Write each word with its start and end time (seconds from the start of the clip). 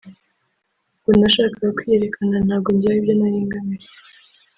ngo 0.99 1.11
nashakaga 1.19 1.69
kwiyerekana 1.77 2.35
ntabwo 2.47 2.69
njyewe 2.75 2.91
aribyo 2.95 3.13
nari 3.19 3.39
ngamije 3.47 3.89